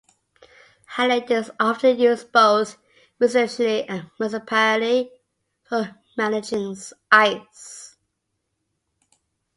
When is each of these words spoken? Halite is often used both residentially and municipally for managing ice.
Halite 0.95 1.29
is 1.29 1.51
often 1.59 1.99
used 1.99 2.31
both 2.31 2.75
residentially 3.21 3.85
and 3.87 4.09
municipally 4.19 5.11
for 5.63 5.95
managing 6.17 6.75
ice. 7.11 7.97